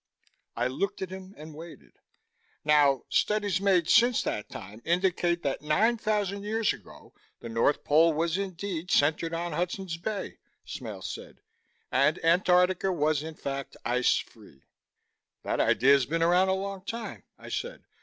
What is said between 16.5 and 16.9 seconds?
long